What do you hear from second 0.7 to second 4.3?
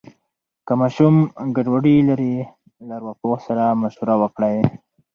ماشوم ګډوډي لري، له ارواپوه سره مشوره